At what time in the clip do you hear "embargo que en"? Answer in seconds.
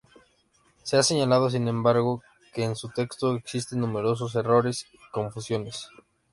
1.67-2.75